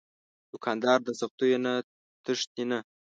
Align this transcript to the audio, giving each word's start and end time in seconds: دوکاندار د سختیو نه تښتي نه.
دوکاندار 0.51 0.99
د 1.07 1.09
سختیو 1.19 1.57
نه 1.65 1.73
تښتي 2.23 2.63
نه. 2.71 2.79